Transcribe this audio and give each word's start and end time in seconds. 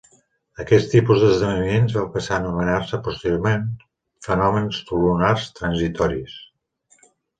Aquest 0.61 0.87
tipus 0.93 1.19
d'esdeveniments 1.23 1.93
va 1.97 2.05
passar 2.15 2.33
a 2.33 2.39
anomenar-se 2.43 3.01
posteriorment 3.09 3.67
fenòmens 4.29 4.81
lunars 4.93 5.47
transitoris. 5.61 6.39